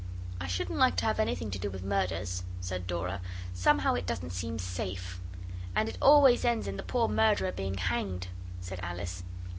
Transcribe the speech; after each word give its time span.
'I 0.39 0.47
shouldn't 0.47 0.79
like 0.79 0.95
to 0.95 1.05
have 1.05 1.19
anything 1.19 1.51
to 1.51 1.59
do 1.59 1.69
with 1.69 1.83
murders,' 1.83 2.41
said 2.59 2.87
Dora; 2.87 3.21
'somehow 3.53 3.93
it 3.93 4.07
doesn't 4.07 4.31
seem 4.31 4.57
safe' 4.57 5.21
'And 5.75 5.87
it 5.87 5.99
always 6.01 6.43
ends 6.43 6.67
in 6.67 6.77
the 6.77 6.81
poor 6.81 7.07
murderer 7.07 7.51
being 7.51 7.75
hanged,' 7.77 8.29
said 8.59 8.79
Alice. 8.81 9.23